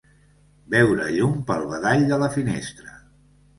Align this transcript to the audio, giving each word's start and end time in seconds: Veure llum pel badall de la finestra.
Veure 0.75 1.09
llum 1.17 1.37
pel 1.51 1.67
badall 1.73 2.09
de 2.15 2.21
la 2.25 2.33
finestra. 2.39 2.99